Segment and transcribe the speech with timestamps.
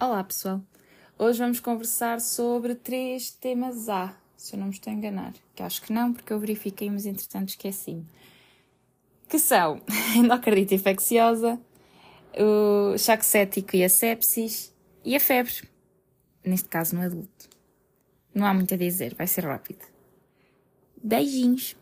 [0.00, 0.62] Olá pessoal,
[1.18, 5.60] hoje vamos conversar sobre três temas A, se eu não me estou a enganar, que
[5.60, 8.06] acho que não, porque eu verifiquei, mas entretanto esqueci-me.
[9.28, 11.60] Que são a endocardite infecciosa,
[12.32, 14.72] o choque cético e a sepsis
[15.04, 15.68] e a febre,
[16.44, 17.50] neste caso no adulto.
[18.32, 19.84] Não há muito a dizer, vai ser rápido.
[21.02, 21.74] Beijinhos!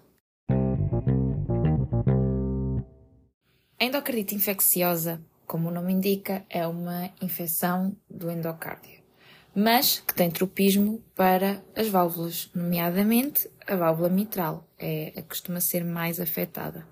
[3.78, 9.02] A endocardite infecciosa como o nome indica, é uma infecção do endocárdio,
[9.55, 15.60] mas que tem tropismo para as válvulas, nomeadamente a válvula mitral, é a que costuma
[15.60, 16.86] ser mais afetada.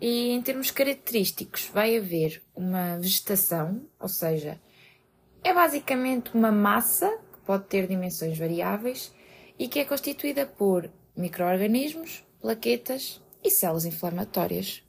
[0.00, 4.60] E em termos característicos, vai haver uma vegetação, ou seja,
[5.42, 9.12] é basicamente uma massa que pode ter dimensões variáveis
[9.58, 14.82] e que é constituída por microorganismos, plaquetas e células inflamatórias,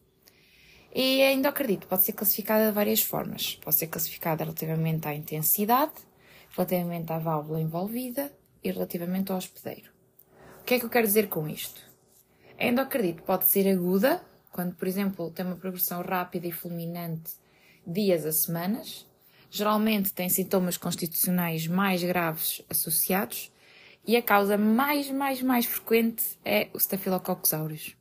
[0.94, 3.60] e a endocardite pode ser classificada de várias formas.
[3.62, 5.94] Pode ser classificada relativamente à intensidade,
[6.56, 8.32] relativamente à válvula envolvida
[8.64, 9.92] e relativamente ao hospedeiro.
[10.62, 11.82] O que é que eu quero dizer com isto?
[12.58, 17.34] A endocardite pode ser aguda, quando, por exemplo, tem uma progressão rápida e fulminante
[17.86, 19.08] dias a semanas.
[19.50, 23.52] Geralmente tem sintomas constitucionais mais graves associados
[24.06, 27.96] e a causa mais, mais, mais frequente é o Staphylococcus aureus.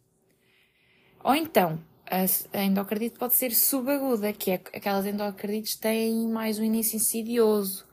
[1.22, 6.96] Ou então, a endocardite pode ser subaguda, que é aquelas endocardites têm mais um início
[6.96, 7.86] insidioso,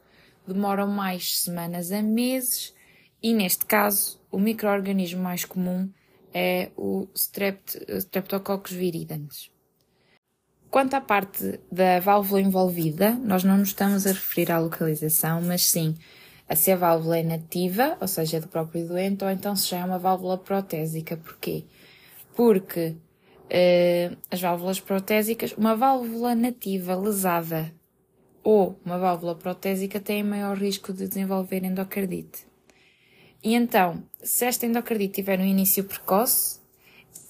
[0.48, 2.74] demoram mais semanas a meses,
[3.22, 5.90] e neste caso, o microorganismo mais comum
[6.34, 9.52] é o Strept, Streptococcus viridans.
[10.70, 15.64] Quanto à parte da válvula envolvida, nós não nos estamos a referir à localização, mas
[15.64, 15.96] sim
[16.48, 19.70] a se a válvula é nativa, ou seja, é do próprio doente, ou então se
[19.70, 21.18] já é uma válvula protésica.
[21.18, 21.64] Porquê?
[22.36, 22.96] Porque
[23.46, 27.74] uh, as válvulas protésicas, uma válvula nativa lesada
[28.44, 32.46] ou uma válvula protésica tem maior risco de desenvolver endocardite.
[33.44, 36.60] E então, se esta endocardite tiver um início precoce,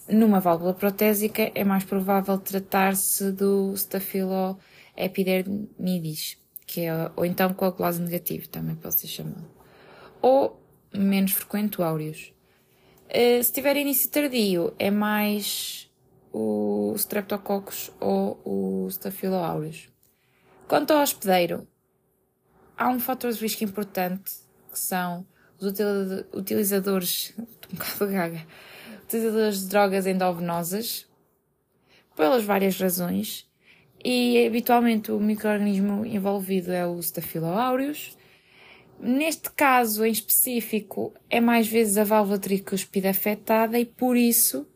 [0.10, 8.50] numa válvula protésica é mais provável tratar-se do Staphyloepidermidis, que é, ou então coagulose negativo,
[8.50, 9.48] também pode ser chamado.
[10.22, 10.62] Ou,
[10.94, 12.34] menos frequente, o aureus.
[13.10, 15.90] Uh, se tiver início tardio, é mais
[16.38, 19.88] o Streptococcus ou o Staphylo aureus.
[20.68, 21.66] Quanto ao hospedeiro,
[22.78, 24.34] há um fator de risco importante
[24.70, 25.26] que são
[25.58, 25.72] os
[26.34, 28.46] utilizadores, um bocado gaga,
[29.06, 31.08] utilizadores de drogas endovenosas,
[32.18, 33.50] pelas várias razões,
[34.04, 38.18] e habitualmente o microorganismo envolvido é o Staphylo aureus.
[39.00, 44.68] Neste caso em específico, é mais vezes a válvula tricuspide afetada e por isso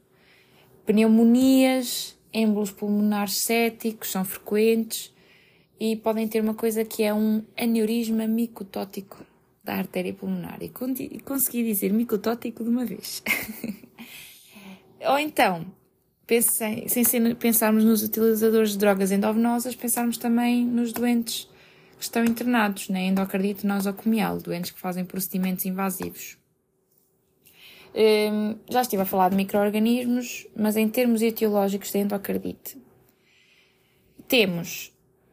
[0.89, 5.13] Pneumonias, êmbolos pulmonares céticos são frequentes
[5.79, 9.23] e podem ter uma coisa que é um aneurisma micotótico
[9.63, 10.57] da artéria pulmonar.
[10.63, 10.69] E
[11.19, 13.22] consegui dizer micotótico de uma vez.
[15.07, 15.63] Ou então,
[16.25, 21.47] pensem, sem pensarmos nos utilizadores de drogas endovenosas, pensarmos também nos doentes
[21.99, 26.39] que estão internados na endocardite nosocomial, doentes que fazem procedimentos invasivos.
[27.94, 32.77] Um, já estive a falar de micro-organismos, mas em termos etiológicos da endocardite,
[34.27, 34.91] temos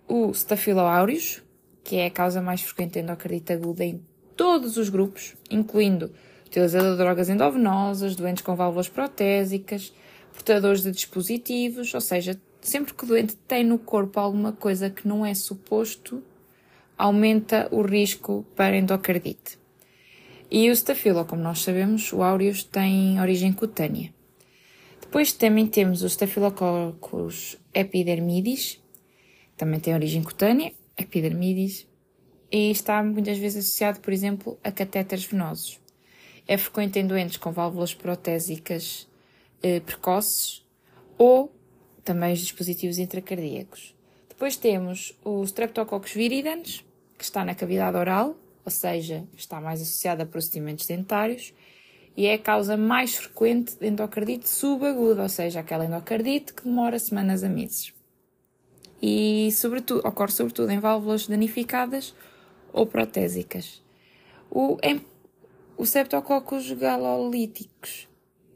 [0.08, 1.42] o Staphyloaureus,
[1.84, 4.02] que é a causa mais frequente de endocardite aguda em
[4.34, 6.10] todos os grupos, incluindo
[6.46, 9.92] utilizador de drogas endovenosas, doentes com válvulas protésicas,
[10.32, 15.06] portadores de dispositivos, ou seja, sempre que o doente tem no corpo alguma coisa que
[15.06, 16.22] não é suposto,
[16.96, 19.58] aumenta o risco para endocardite.
[20.50, 24.14] E o Staphylo, como nós sabemos, o aureus tem origem cutânea.
[25.00, 28.80] Depois também temos o Staphylococcus epidermidis,
[29.56, 31.88] também tem origem cutânea, epidermidis,
[32.50, 35.80] e está muitas vezes associado, por exemplo, a catéteres venosos.
[36.46, 39.08] É frequente em doentes com válvulas protésicas
[39.62, 40.64] eh, precoces
[41.18, 41.52] ou
[42.04, 43.96] também os dispositivos intracardíacos.
[44.28, 46.84] Depois temos o Streptococcus viridans,
[47.18, 51.54] que está na cavidade oral, ou seja, está mais associada a procedimentos dentários,
[52.16, 56.98] e é a causa mais frequente de endocardite subaguda, ou seja, aquela endocardite que demora
[56.98, 57.94] semanas a meses.
[59.00, 62.12] E sobretudo, ocorre sobretudo em válvulas danificadas
[62.72, 63.82] ou protésicas.
[64.50, 65.00] O, em,
[65.76, 68.08] o Septococcus galolíticos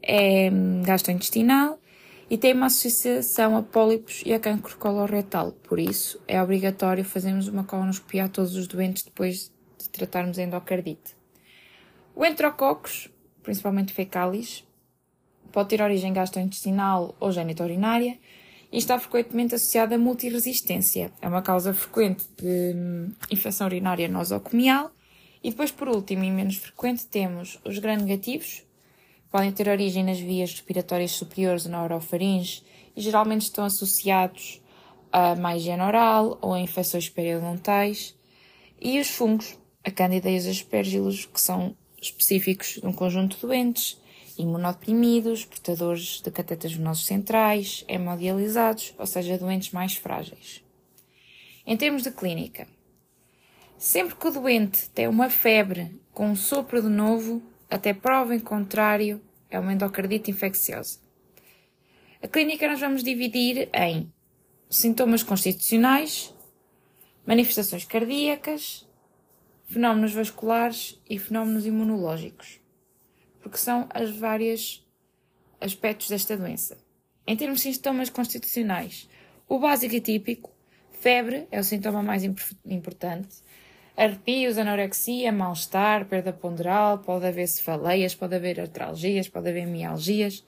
[0.03, 0.51] é
[0.85, 1.79] gastrointestinal
[2.29, 5.53] e tem uma associação a pólipos e a cancro coloretal.
[5.53, 9.53] Por isso, é obrigatório fazermos uma colonoscopia a todos os doentes depois
[9.85, 11.17] de tratarmos a endocardite.
[12.15, 13.09] O enterococcus,
[13.43, 14.65] principalmente fecalis,
[15.51, 18.19] pode ter origem gastrointestinal ou geniturinária
[18.73, 21.13] e está frequentemente associada a multiresistência.
[21.21, 24.91] É uma causa frequente de hum, infecção urinária nosocomial.
[25.43, 28.63] E depois, por último e menos frequente, temos os gram-negativos,
[29.31, 32.63] podem ter origem nas vias respiratórias superiores na orofaringe
[32.95, 34.61] e geralmente estão associados
[35.13, 38.15] a má higiene oral ou a infecções periodontais.
[38.81, 43.99] E os fungos, a Candida os aspergilos, que são específicos de um conjunto de doentes,
[44.39, 50.63] imunodeprimidos, portadores de catetas venosos centrais, hemodializados, ou seja, doentes mais frágeis.
[51.67, 52.67] Em termos de clínica,
[53.79, 58.41] sempre que o doente tem uma febre com um sopro de novo, até prova em
[58.41, 60.99] contrário, é uma endocardite infecciosa.
[62.23, 64.13] A clínica nós vamos dividir em
[64.69, 66.35] sintomas constitucionais,
[67.27, 68.87] manifestações cardíacas,
[69.71, 72.61] fenómenos vasculares e fenómenos imunológicos
[73.41, 74.87] porque são as várias
[75.61, 76.79] aspectos desta doença.
[77.27, 79.09] Em termos de sintomas constitucionais,
[79.49, 80.51] o básico e típico,
[80.93, 83.39] febre é o sintoma mais importante,
[83.97, 90.45] arrepios, anorexia, mal-estar, perda ponderal, pode haver cefaleias, pode haver artralgias, pode haver mialgias,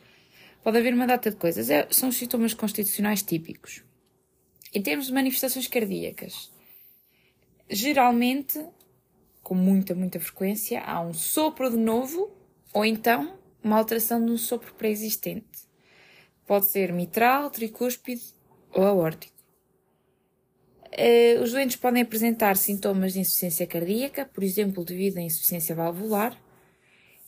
[0.63, 1.71] pode haver uma data de coisas.
[1.71, 3.83] É, são os sintomas constitucionais típicos.
[4.75, 6.51] Em termos de manifestações cardíacas,
[7.69, 8.65] geralmente,
[9.53, 12.35] com muita, muita frequência, há um sopro de novo
[12.73, 15.69] ou então, uma alteração de um sopro pré-existente.
[16.47, 18.23] Pode ser mitral, tricúspide
[18.73, 19.35] ou aórtico.
[20.87, 26.35] Uh, os doentes podem apresentar sintomas de insuficiência cardíaca, por exemplo, devido à insuficiência valvular,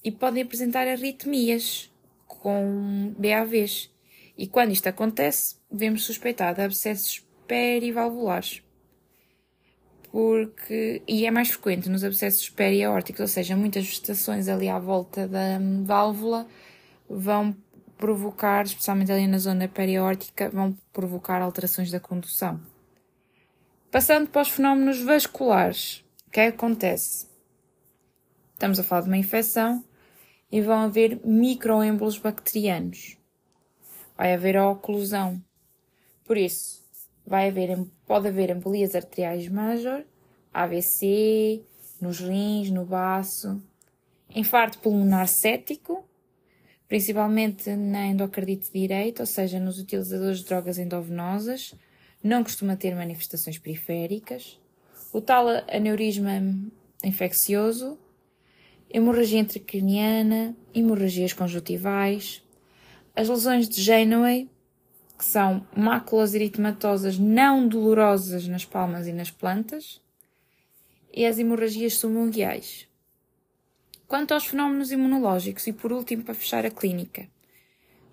[0.03, 1.93] e podem apresentar arritmias
[2.26, 3.91] com BAVs.
[4.38, 8.62] E quando isto acontece, devemos suspeitar de abscessos perivalvulares
[10.14, 15.26] porque e é mais frequente nos abscessos periaórticos, ou seja, muitas gestações ali à volta
[15.26, 16.46] da válvula
[17.11, 17.52] vão
[17.99, 22.61] provocar, especialmente ali na zona periaórtica, vão provocar alterações da condução.
[23.90, 27.26] Passando para os fenómenos vasculares, o que é acontece?
[28.52, 29.82] Estamos a falar de uma infecção
[30.49, 33.19] e vão haver microêmbolos bacterianos.
[34.16, 35.43] Vai haver oclusão.
[36.25, 36.83] Por isso,
[37.26, 40.05] vai haver, pode haver embolias arteriais major,
[40.53, 41.62] AVC,
[42.00, 43.62] nos rins, no baço,
[44.35, 46.05] infarto pulmonar cético,
[46.87, 51.75] principalmente na endocardite direita, ou seja, nos utilizadores de drogas endovenosas,
[52.23, 54.59] não costuma ter manifestações periféricas,
[55.12, 56.43] o tal aneurisma
[57.03, 57.99] infeccioso,
[58.91, 62.43] hemorragia intracraniana, hemorragias conjuntivais,
[63.15, 64.49] as lesões de Janeway,
[65.19, 70.00] que são máculas eritematosas não dolorosas nas palmas e nas plantas,
[71.12, 72.88] e as hemorragias submundiais.
[74.08, 77.28] Quanto aos fenómenos imunológicos, e por último, para fechar a clínica,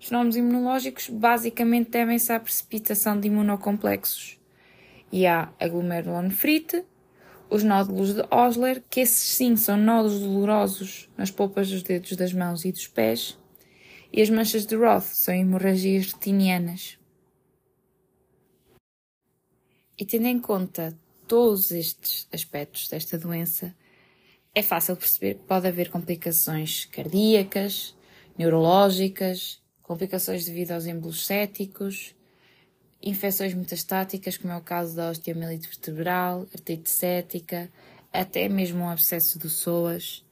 [0.00, 4.38] os fenómenos imunológicos basicamente devem-se à precipitação de imunocomplexos.
[5.12, 6.84] E a glomerulonefrite,
[7.50, 12.32] os nódulos de Osler, que esses sim são nódulos dolorosos nas polpas dos dedos das
[12.32, 13.38] mãos e dos pés,
[14.12, 16.98] e as manchas de Roth são hemorragias retinianas.
[19.98, 23.74] E tendo em conta todos estes aspectos desta doença,
[24.54, 27.96] é fácil perceber que pode haver complicações cardíacas,
[28.36, 32.14] neurológicas, complicações devido aos embolos céticos,
[33.02, 37.70] infecções metastáticas, como é o caso da osteomielite vertebral, artrite cética,
[38.12, 40.22] até mesmo um abscesso do psoas,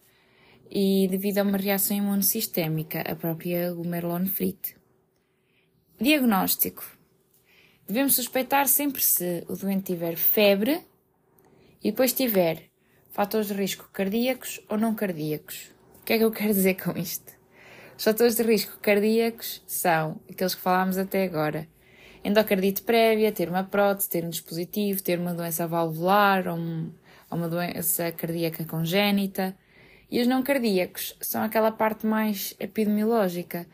[0.70, 4.76] e devido a uma reação imunossistémica, a própria glomerulonefrite.
[6.00, 6.84] Diagnóstico.
[7.86, 10.80] Devemos suspeitar sempre se o doente tiver febre
[11.82, 12.70] e depois tiver
[13.10, 15.72] fatores de risco cardíacos ou não cardíacos.
[16.00, 17.32] O que é que eu quero dizer com isto?
[17.98, 21.68] Os fatores de risco cardíacos são aqueles que falámos até agora.
[22.22, 27.48] Endocardite prévia, ter uma prótese, ter um dispositivo, ter uma doença valvular ou, ou uma
[27.48, 29.56] doença cardíaca congénita,
[30.10, 33.66] e os não cardíacos são aquela parte mais epidemiológica.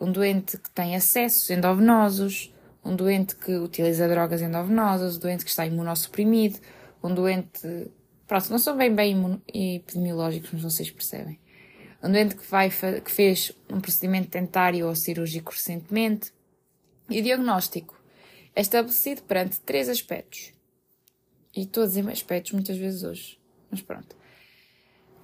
[0.00, 2.54] Um doente que tem acessos endovenosos,
[2.84, 6.60] um doente que utiliza drogas endovenosas, um doente que está imunossuprimido,
[7.02, 7.90] um doente.
[8.26, 11.38] Pronto, não são bem bem epidemiológicos, mas vocês percebem.
[12.02, 16.32] Um doente que, vai, que fez um procedimento dentário ou cirúrgico recentemente.
[17.08, 18.00] E o diagnóstico
[18.54, 20.52] é estabelecido perante três aspectos.
[21.54, 23.40] E a dizer aspectos muitas vezes hoje.
[23.70, 24.14] Mas pronto.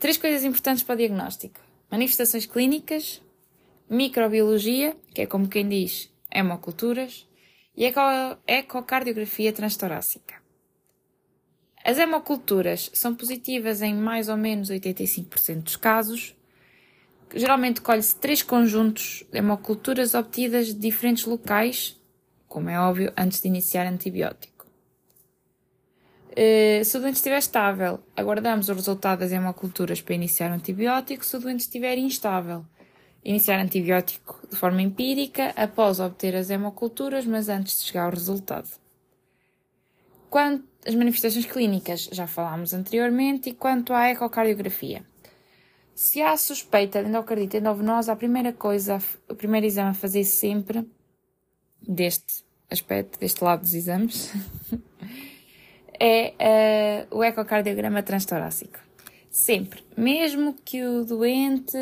[0.03, 3.23] Três coisas importantes para o diagnóstico: manifestações clínicas,
[3.89, 7.25] microbiologia, que é como quem diz hemoculturas,
[7.77, 7.85] e
[8.49, 10.43] ecocardiografia transtorácica.
[11.85, 16.35] As hemoculturas são positivas em mais ou menos 85% dos casos.
[17.33, 21.97] Geralmente colhe-se três conjuntos de hemoculturas obtidas de diferentes locais
[22.53, 24.52] como é óbvio, antes de iniciar antibiótico.
[26.33, 31.25] Uh, se o doente estiver estável, aguardamos o resultado das hemoculturas para iniciar o antibiótico.
[31.25, 32.65] Se o doente estiver instável,
[33.23, 38.69] iniciar antibiótico de forma empírica após obter as hemoculturas, mas antes de chegar ao resultado.
[40.31, 45.05] Quanto às manifestações clínicas, já falámos anteriormente, e quanto à ecocardiografia.
[45.95, 48.99] Se há suspeita de endocardite endovenosa, a primeira coisa,
[49.29, 50.89] o primeiro exame a fazer sempre,
[51.87, 54.33] deste aspecto, deste lado dos exames,
[56.05, 58.81] é uh, o ecocardiograma transtorácico.
[59.31, 59.85] Sempre.
[59.97, 61.79] Mesmo que o doente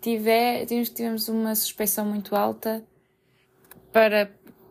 [0.00, 2.82] tiver, tivemos uma suspeição muito alta
[3.92, 4.30] para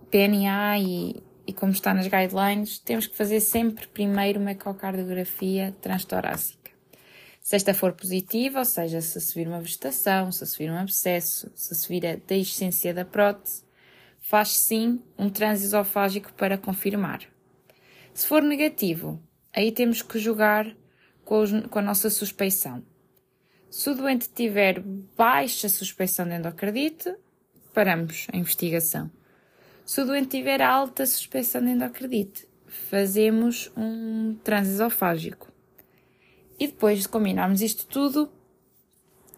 [0.09, 6.71] PNA e, e como está nas guidelines, temos que fazer sempre primeiro uma ecocardiografia transtorácica.
[7.39, 10.77] Se esta for positiva, ou seja, se se vir uma vegetação, se se vir um
[10.77, 13.63] abscesso, se se vir a deiscência da prótese,
[14.19, 17.30] faz sim um transesofágico para confirmar.
[18.13, 19.21] Se for negativo,
[19.53, 20.75] aí temos que jogar
[21.23, 22.83] com, os, com a nossa suspeição.
[23.69, 24.81] Se o doente tiver
[25.15, 27.15] baixa suspeição de endocardite,
[27.73, 29.09] paramos a investigação.
[29.85, 35.51] Se o doente tiver alta suspeição de endocardite, fazemos um transesofágico.
[36.59, 38.31] E depois de combinarmos isto tudo,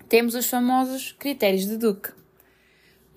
[0.10, 2.23] temos os famosos critérios de Duke.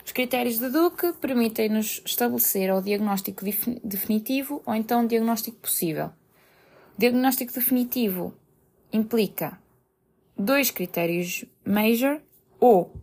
[0.07, 3.45] Os critérios de Duke permitem-nos estabelecer o diagnóstico
[3.83, 6.13] definitivo ou então o diagnóstico possível.
[6.97, 8.33] O diagnóstico definitivo
[8.93, 9.61] implica
[10.39, 12.23] dois critérios major
[12.61, 12.95] ou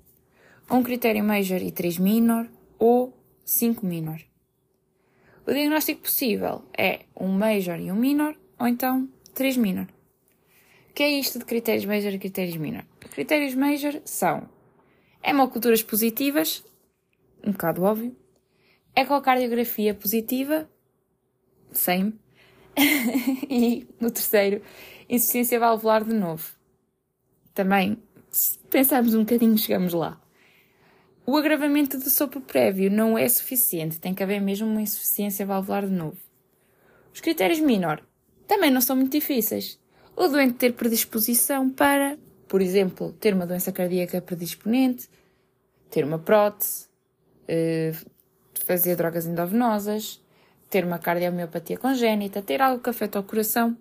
[0.72, 2.48] um critério major e três minor
[2.80, 4.22] ou cinco minor.
[5.46, 9.90] O diagnóstico possível é um major e um minor ou então três minor.
[10.90, 12.86] O que é isto de critérios major e critérios minor?
[13.12, 14.48] Critérios major são
[15.22, 16.64] hemoculturas positivas,
[17.46, 18.16] um bocado óbvio,
[18.96, 20.70] ecocardiografia positiva,
[21.72, 22.20] same,
[23.50, 24.62] e no terceiro,
[25.10, 26.54] insuficiência valvular de novo.
[27.54, 30.20] Também, se pensarmos um bocadinho, chegamos lá.
[31.26, 35.86] O agravamento do sopro prévio não é suficiente, tem que haver mesmo uma insuficiência valvular
[35.86, 36.18] de novo.
[37.14, 38.04] Os critérios minor
[38.48, 39.80] também não são muito difíceis
[40.16, 45.10] o doente ter predisposição para, por exemplo, ter uma doença cardíaca predisponente,
[45.90, 46.88] ter uma prótese,
[48.66, 50.22] fazer drogas endovenosas,
[50.70, 53.78] ter uma cardiomiopatia congénita, ter algo que afeta o coração,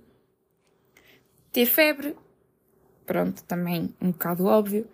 [1.50, 2.16] ter febre,
[3.06, 4.86] pronto, também um bocado óbvio,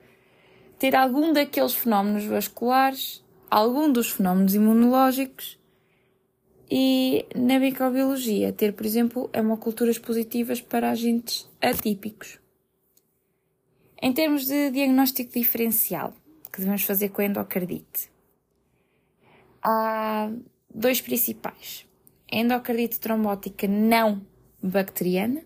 [0.79, 5.59] ter algum daqueles fenómenos vasculares, algum dos fenómenos imunológicos
[6.71, 12.39] e na microbiologia ter, por exemplo, hemoculturas positivas para agentes atípicos.
[14.01, 16.15] Em termos de diagnóstico diferencial
[16.53, 18.11] que devemos fazer com a endocardite,
[19.63, 20.31] há
[20.73, 21.87] dois principais.
[22.31, 24.23] Endocardite trombótica não
[24.63, 25.43] bacteriana,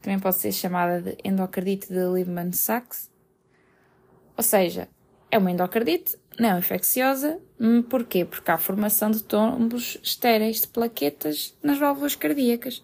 [0.00, 3.10] também pode ser chamada de endocardite de Liebman-Sachs,
[4.36, 4.88] ou seja,
[5.30, 7.40] é uma endocardite não infecciosa.
[7.60, 8.24] Hum, porquê?
[8.24, 12.82] Porque há formação de tombos estéreis de plaquetas nas válvulas cardíacas.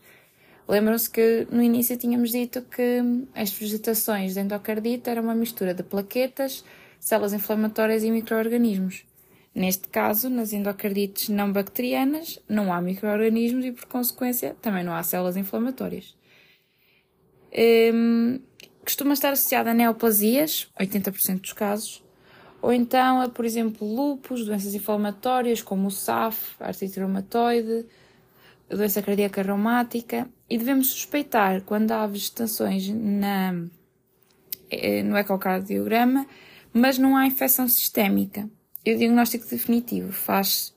[0.68, 3.00] Lembram-se que no início tínhamos dito que
[3.34, 6.64] as vegetações de endocardite era uma mistura de plaquetas,
[7.00, 9.04] células inflamatórias e micro-organismos.
[9.54, 15.02] Neste caso, nas endocardites não bacterianas, não há micro-organismos e, por consequência, também não há
[15.02, 16.16] células inflamatórias.
[17.92, 18.40] Hum,
[18.84, 22.04] costuma estar associada a neoplasias, 80% dos casos,
[22.60, 27.86] ou então a, por exemplo, lupus, doenças inflamatórias como o SAF, artrite reumatoide,
[28.68, 33.54] doença cardíaca reumática, e devemos suspeitar quando há vegetações na,
[34.70, 36.26] eh, no ecocardiograma,
[36.72, 38.48] mas não há infecção sistémica.
[38.88, 40.74] E o diagnóstico definitivo faz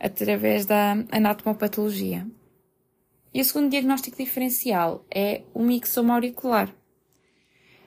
[0.00, 2.26] através da anatomopatologia.
[3.34, 6.74] E o segundo diagnóstico diferencial é o mixoma auricular.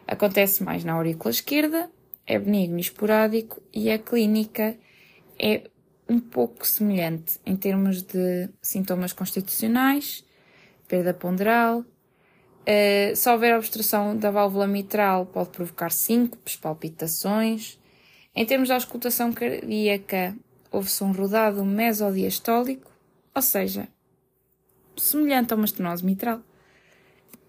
[0.06, 1.90] Acontece mais na aurícula esquerda,
[2.28, 4.78] é benigno e esporádico e a clínica
[5.40, 5.68] é
[6.08, 10.24] um pouco semelhante em termos de sintomas constitucionais,
[10.88, 11.80] perda ponderal.
[11.80, 17.80] Uh, se houver obstrução da válvula mitral, pode provocar síncopes, palpitações.
[18.36, 20.36] Em termos de auscultação cardíaca,
[20.70, 22.92] houve-se um rodado mesodiastólico,
[23.34, 23.88] ou seja,
[24.98, 26.42] semelhante a uma estenose mitral.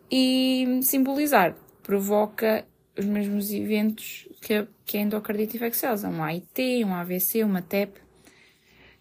[0.08, 2.64] E simbolizar provoca
[2.96, 8.00] os mesmos eventos que a, que a endocardite infecciosa, um AIT, um AVC, uma TEP.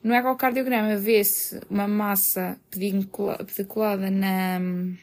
[0.03, 4.97] No ecocardiograma vê-se uma massa pediculada na hum,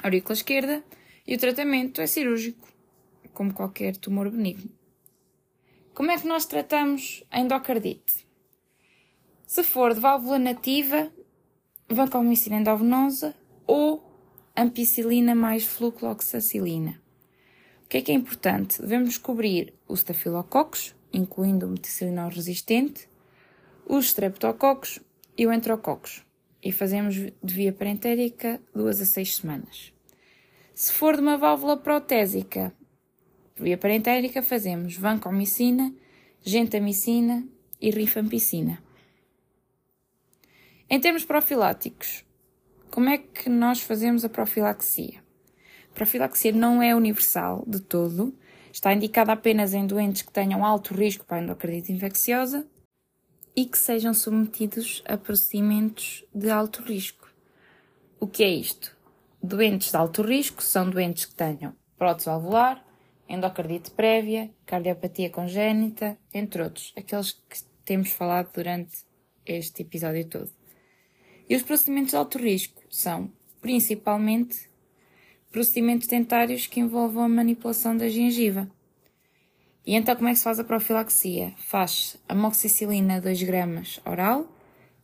[0.00, 0.84] aurícula esquerda
[1.26, 2.68] e o tratamento é cirúrgico,
[3.32, 4.70] como qualquer tumor benigno.
[5.94, 8.26] Como é que nós tratamos a endocardite?
[9.46, 11.08] Se for de válvula nativa,
[11.88, 13.32] vancomicina endovenosa
[13.64, 14.02] ou
[14.56, 17.00] ampicilina mais flucloxacilina.
[17.84, 18.80] O que é que é importante?
[18.80, 23.08] Devemos descobrir os staphylococcus, incluindo o meticilina resistente,
[23.86, 24.98] os streptococcus
[25.38, 26.24] e o enterococcus.
[26.60, 29.92] E fazemos de via parentérica duas a seis semanas.
[30.74, 32.74] Se for de uma válvula protésica,
[33.56, 35.94] via parentérica, fazemos vancomicina,
[36.42, 37.46] gentamicina
[37.80, 38.82] e rifampicina.
[40.88, 42.24] Em termos profiláticos,
[42.90, 45.22] como é que nós fazemos a profilaxia?
[45.90, 48.36] A profilaxia não é universal de todo,
[48.72, 52.66] está indicada apenas em doentes que tenham alto risco para endocardite infecciosa
[53.56, 57.28] e que sejam submetidos a procedimentos de alto risco.
[58.18, 58.96] O que é isto?
[59.42, 62.83] Doentes de alto risco são doentes que tenham prótese valvular,
[63.28, 69.04] endocardite prévia, cardiopatia congénita, entre outros, aqueles que temos falado durante
[69.46, 70.50] este episódio todo.
[71.48, 74.68] E os procedimentos de alto risco são, principalmente,
[75.50, 78.68] procedimentos dentários que envolvam a manipulação da gengiva.
[79.86, 81.54] E então como é que se faz a profilaxia?
[81.58, 84.50] Faz amoxicilina 2 gramas oral,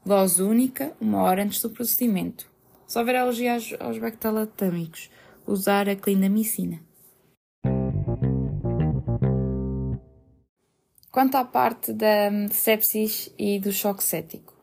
[0.04, 2.50] dose única, uma hora antes do procedimento.
[2.86, 5.10] Se houver alergia aos, aos bactelatâmicos,
[5.46, 6.80] usar a clindamicina.
[11.12, 14.54] Quanto à parte da sepsis e do choque cético.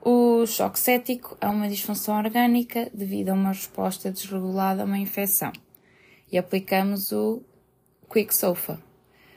[0.00, 5.50] O choque cético é uma disfunção orgânica devido a uma resposta desregulada a uma infecção.
[6.30, 7.42] E aplicamos o
[8.08, 8.80] Quick SOFA.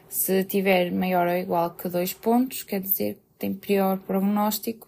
[0.08, 4.88] Se tiver maior ou igual que 2 pontos, quer dizer que tem pior prognóstico,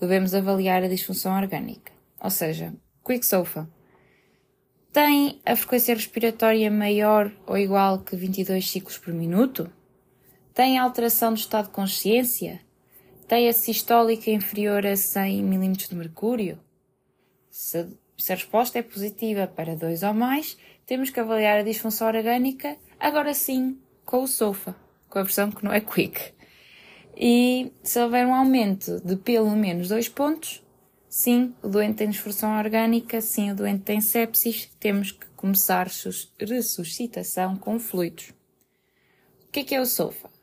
[0.00, 1.92] devemos avaliar a disfunção orgânica.
[2.18, 2.72] Ou seja,
[3.04, 3.68] Quick SOFA
[4.94, 9.70] tem a frequência respiratória maior ou igual que 22 ciclos por minuto?
[10.56, 12.62] Tem alteração do estado de consciência?
[13.28, 16.58] Tem a sistólica inferior a 100 mm de mercúrio?
[17.50, 17.86] Se,
[18.16, 22.74] se, a resposta é positiva para dois ou mais, temos que avaliar a disfunção orgânica,
[22.98, 24.74] agora sim, com o SOFA,
[25.10, 26.32] com a versão que não é quick.
[27.14, 30.64] E se houver um aumento de pelo menos dois pontos,
[31.06, 35.86] sim, o doente tem disfunção orgânica, sim, o doente tem sepsis, temos que começar
[36.40, 38.30] ressuscitação com fluidos.
[39.46, 40.34] O que é, que é o SOFA?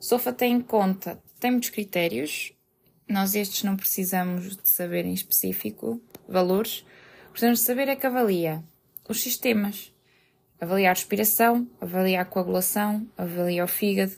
[0.00, 2.52] SOFA tem em conta, tem muitos critérios,
[3.08, 6.84] nós estes não precisamos de saber em específico valores,
[7.30, 8.62] precisamos de saber é que avalia
[9.08, 9.92] os sistemas,
[10.60, 14.12] avalia a respiração, avalia a coagulação, avalia o fígado,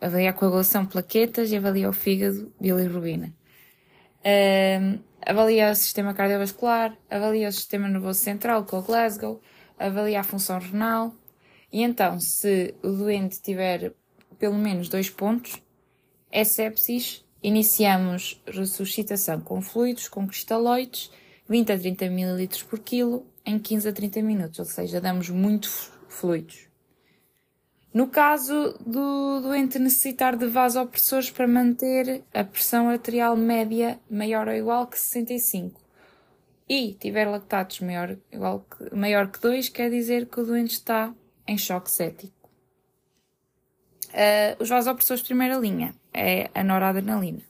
[0.00, 3.32] avalia a coagulação plaquetas e avalia o fígado bilirrubina.
[4.24, 9.40] Um, avalia o sistema cardiovascular, avalia o sistema nervoso central com o Glasgow,
[9.78, 11.14] avalia a função renal.
[11.72, 13.94] E então, se o doente tiver
[14.40, 15.62] pelo menos dois pontos,
[16.32, 21.10] é sepsis, iniciamos ressuscitação com fluidos, com cristalóides,
[21.48, 25.68] 20 a 30 ml por quilo, em 15 a 30 minutos, ou seja, damos muito
[26.08, 26.68] fluidos.
[27.92, 34.54] No caso do doente necessitar de vasopressores para manter a pressão arterial média maior ou
[34.54, 35.80] igual que 65
[36.68, 41.12] e tiver lactatos maior, igual que, maior que 2, quer dizer que o doente está
[41.46, 42.39] em choque cético.
[44.10, 47.42] Uh, os vasopressores de primeira linha é a noradrenalina.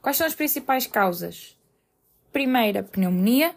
[0.00, 1.56] Quais são as principais causas?
[2.32, 3.54] Primeira, pneumonia,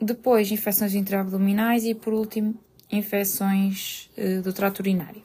[0.00, 2.58] depois infecções intraabdominais e, por último,
[2.90, 5.22] infecções uh, do trato urinário.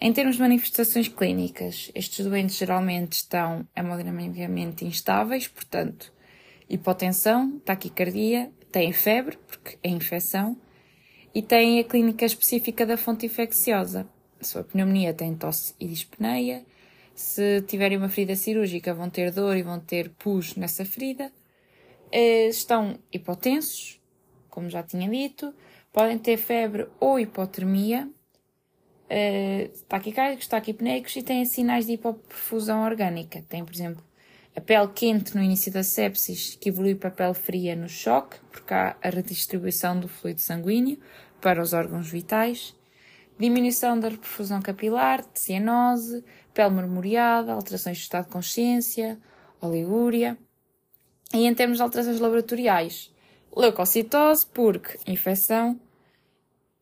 [0.00, 6.10] Em termos de manifestações clínicas, estes doentes geralmente estão hemodinamicamente instáveis, portanto,
[6.68, 10.56] hipotensão, taquicardia, têm febre, porque é infecção,
[11.34, 14.08] e têm a clínica específica da fonte infecciosa,
[14.40, 16.64] se a pneumonia tem tosse e dispneia,
[17.14, 21.30] se tiverem uma ferida cirúrgica vão ter dor e vão ter pus nessa ferida.
[22.10, 24.00] Eh, estão hipotensos,
[24.48, 25.54] como já tinha dito,
[25.92, 28.08] podem ter febre ou hipotermia,
[29.08, 33.44] eh, taquicárdicos, taquipneicos e têm sinais de hipoperfusão orgânica.
[33.48, 34.02] Tem, por exemplo,
[34.56, 38.38] a pele quente no início da sepsis, que evolui para a pele fria no choque,
[38.50, 40.98] porque há a redistribuição do fluido sanguíneo
[41.40, 42.74] para os órgãos vitais
[43.40, 46.22] diminuição da perfusão capilar, de cianose,
[46.52, 49.18] pele marmoreada, alterações do estado de consciência,
[49.60, 50.36] oligúria.
[51.32, 53.12] E em termos de alterações laboratoriais,
[53.56, 55.80] leucocitose, porque infecção,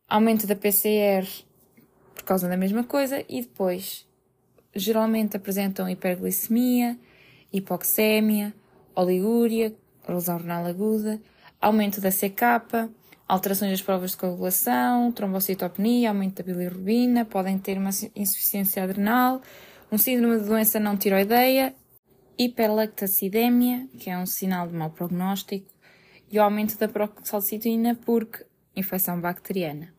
[0.07, 1.25] aumento da PCR
[2.13, 4.05] por causa da mesma coisa, e depois
[4.75, 6.99] geralmente apresentam hiperglicemia,
[7.51, 8.53] hipoxémia,
[8.93, 9.73] oligúria,
[10.07, 11.21] lesão renal aguda,
[11.61, 12.91] aumento da CK,
[13.29, 19.39] alterações das provas de coagulação, trombocitopenia, aumento da bilirrubina, podem ter uma insuficiência adrenal,
[19.91, 21.75] um síndrome de doença não tiroideia
[22.39, 25.67] hiperlactacidemia, que é um sinal de mau prognóstico,
[26.31, 29.93] e o aumento da proxalcitina porque infecção bacteriana.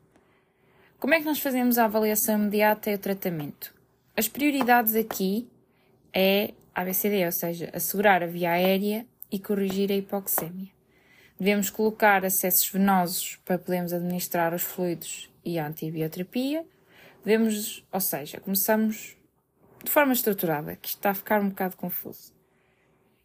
[0.99, 3.75] Como é que nós fazemos a avaliação imediata e o tratamento?
[4.17, 5.49] As prioridades aqui
[6.13, 10.80] é ABCD, ou seja, assegurar a via aérea e corrigir a hipoxémia.
[11.41, 16.67] Devemos colocar acessos venosos para podermos administrar os fluidos e a antibioterapia.
[17.25, 19.17] Devemos, ou seja, começamos
[19.83, 22.35] de forma estruturada, que está a ficar um bocado confuso.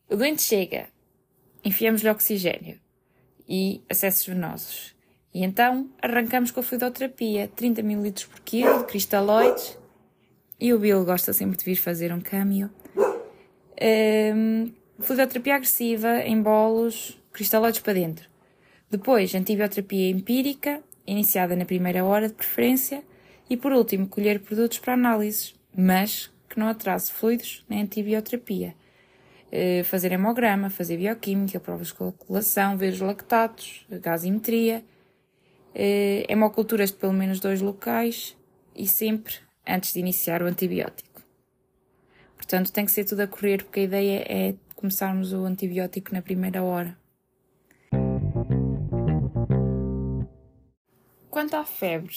[0.10, 0.88] O doente chega,
[1.62, 2.80] enfiamos-lhe oxigênio
[3.50, 4.96] e acessos venosos.
[5.34, 9.78] E então arrancamos com a fluidoterapia, 30 ml por quilo de cristalóides.
[10.58, 12.70] E o Bill gosta sempre de vir fazer um cameo.
[13.78, 18.30] Um, fluidoterapia agressiva em bolos, cristalóides para dentro.
[18.90, 23.04] Depois, antibioterapia empírica, iniciada na primeira hora de preferência.
[23.50, 28.74] E por último, colher produtos para análises, mas que não atrase fluidos nem antibioterapia.
[29.52, 34.84] Uh, fazer hemograma, fazer bioquímica, provas de calculação, ver os lactatos, gasimetria
[35.76, 38.36] uh, hemoculturas de pelo menos dois locais
[38.76, 39.36] e sempre
[39.68, 41.22] antes de iniciar o antibiótico.
[42.36, 46.22] Portanto, tem que ser tudo a correr, porque a ideia é começarmos o antibiótico na
[46.22, 46.98] primeira hora.
[51.36, 52.16] Quanto à febre,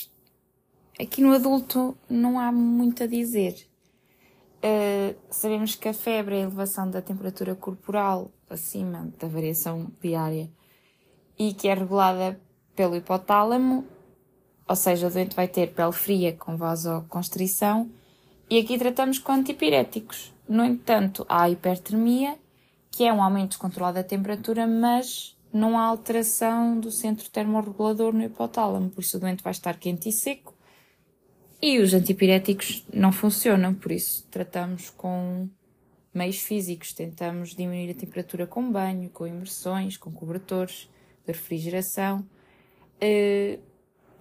[0.97, 3.69] aqui no adulto não há muito a dizer.
[4.59, 10.49] Uh, sabemos que a febre é a elevação da temperatura corporal acima da variação diária
[11.37, 12.41] e que é regulada
[12.77, 13.85] pelo hipotálamo,
[14.69, 17.91] ou seja, o doente vai ter pele fria com vasoconstrição,
[18.49, 20.33] e aqui tratamos com antipiréticos.
[20.49, 22.39] No entanto, há hipertermia,
[22.89, 28.23] que é um aumento descontrolado da temperatura, mas não há alteração do centro termorregulador no
[28.23, 30.55] hipotálamo, por isso o doente vai estar quente e seco.
[31.61, 35.49] E os antipiréticos não funcionam, por isso tratamos com
[36.15, 36.93] meios físicos.
[36.93, 40.89] Tentamos diminuir a temperatura com banho, com imersões, com cobertores
[41.27, 42.27] de refrigeração.
[43.03, 43.61] Uh,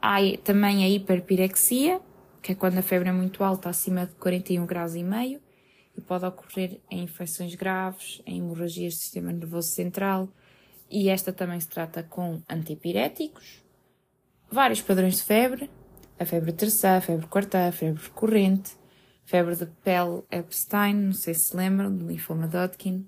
[0.02, 2.02] há também a hiperpirexia,
[2.42, 5.42] que é quando a febre é muito alta, acima de 41 graus e meio,
[5.96, 10.30] e pode ocorrer em infecções graves, em hemorragias do sistema nervoso central,
[10.89, 13.63] e esta também se trata com antipiréticos.
[14.50, 15.69] Vários padrões de febre,
[16.19, 18.71] a febre terceira, a febre quarta, a febre recorrente,
[19.26, 23.06] febre de pele Epstein, não sei se lembram, do linfoma Hodgkin,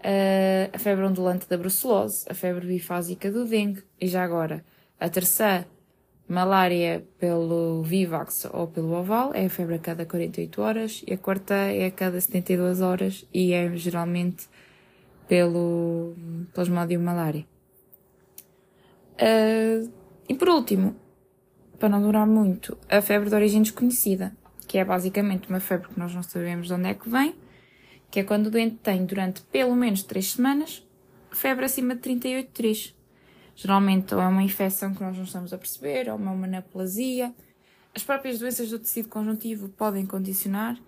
[0.00, 4.64] uh, a febre ondulante da brucelose, a febre bifásica do dengue e já agora
[4.98, 5.66] a terceira
[6.28, 11.18] malária pelo Vivax ou pelo oval é a febre a cada 48 horas e a
[11.18, 14.48] quarta é a cada 72 horas e é geralmente
[15.28, 16.14] pelo
[16.54, 17.46] plasmodium malária.
[19.14, 19.90] Uh,
[20.28, 20.96] e por último,
[21.78, 24.36] para não durar muito, a febre de origem desconhecida,
[24.66, 27.34] que é basicamente uma febre que nós não sabemos de onde é que vem,
[28.10, 30.86] que é quando o doente tem durante pelo menos 3 semanas
[31.36, 32.94] febre acima de 38,3.
[33.54, 37.34] Geralmente ou é uma infecção que nós não estamos a perceber, ou uma manaplasia.
[37.94, 40.78] As próprias doenças do tecido conjuntivo podem condicionar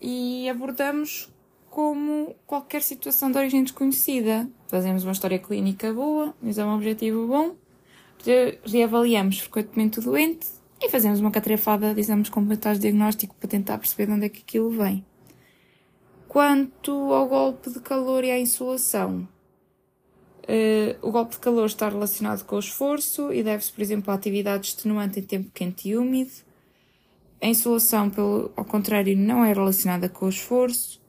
[0.00, 1.32] e abordamos
[1.70, 4.50] como qualquer situação de origem desconhecida.
[4.66, 7.54] Fazemos uma história clínica boa, um exame objetivo bom,
[8.64, 10.46] reavaliamos frequentemente o doente
[10.82, 14.28] e fazemos uma catrefada de exames complementares de diagnóstico para tentar perceber de onde é
[14.28, 15.04] que aquilo vem.
[16.28, 19.28] Quanto ao golpe de calor e à insolação,
[20.44, 24.14] uh, o golpe de calor está relacionado com o esforço e deve-se, por exemplo, à
[24.14, 26.30] atividade extenuante em tempo quente e úmido.
[27.42, 30.99] A insolação, pelo, ao contrário, não é relacionada com o esforço.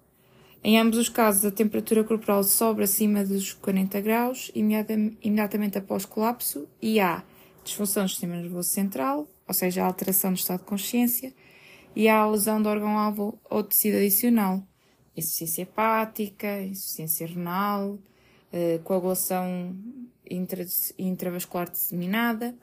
[0.63, 6.67] Em ambos os casos, a temperatura corporal sobe acima dos 40 graus imediatamente após colapso
[6.79, 7.23] e há
[7.63, 11.33] disfunção do sistema nervoso central, ou seja, alteração do estado de consciência,
[11.95, 14.63] e há lesão do órgão-alvo ou tecido adicional
[15.15, 17.99] insuficiência hepática, insuficiência renal,
[18.53, 19.75] uh, coagulação
[20.29, 20.65] intra,
[20.97, 22.55] intravascular disseminada.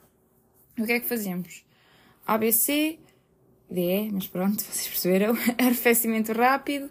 [0.77, 1.63] O que é que fazemos?
[2.25, 2.97] ABC,
[3.69, 6.89] DE, mas pronto, vocês perceberam, arrefecimento rápido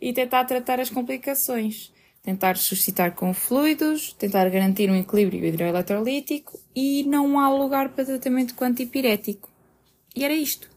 [0.00, 1.92] e tentar tratar as complicações.
[2.22, 8.54] Tentar suscitar com fluidos, tentar garantir um equilíbrio hidroeletrolítico e não há lugar para tratamento
[8.62, 9.48] antipirético.
[10.14, 10.68] E era isto.